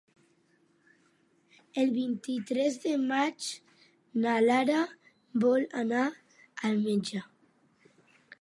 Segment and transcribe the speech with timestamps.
[1.81, 3.51] El vint-i-tres de maig
[4.25, 4.81] na Lara
[5.47, 6.11] vol anar
[6.71, 7.25] al metge.